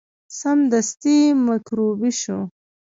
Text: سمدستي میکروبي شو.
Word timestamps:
سمدستي 0.39 1.17
میکروبي 1.45 2.11
شو. 2.21 2.39